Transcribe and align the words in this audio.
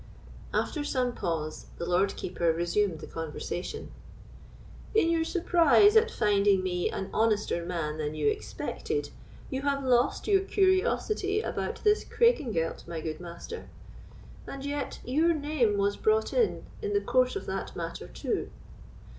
After 0.51 0.83
some 0.83 1.13
pause, 1.13 1.67
the 1.77 1.85
Lord 1.85 2.15
Keeper 2.15 2.51
resumed 2.51 3.01
the 3.01 3.05
conversation.— 3.05 3.91
"In 4.95 5.11
your 5.11 5.23
surprise 5.23 5.95
at 5.95 6.09
finding 6.09 6.63
me 6.63 6.89
an 6.89 7.11
honester 7.13 7.63
man 7.63 7.99
than 7.99 8.15
you 8.15 8.27
expected, 8.27 9.11
you 9.51 9.61
have 9.61 9.83
lost 9.83 10.27
your 10.27 10.41
curiosity 10.41 11.41
about 11.41 11.83
this 11.83 12.03
Craigengelt, 12.03 12.87
my 12.87 12.99
good 12.99 13.19
Master; 13.19 13.69
and 14.47 14.65
yet 14.65 14.99
your 15.05 15.35
name 15.35 15.77
was 15.77 15.97
brought 15.97 16.33
in, 16.33 16.65
in 16.81 16.93
the 16.93 17.01
course 17.01 17.35
of 17.35 17.45
that 17.45 17.75
matter 17.75 18.07
too." 18.07 18.49